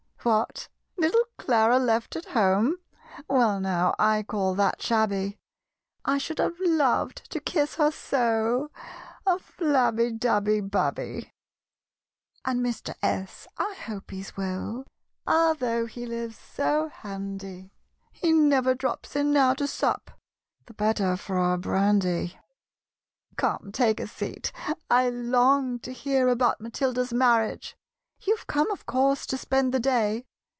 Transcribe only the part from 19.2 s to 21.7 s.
now to sup (The better for our